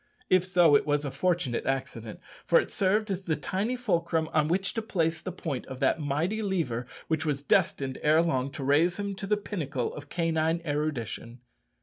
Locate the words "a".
1.05-1.11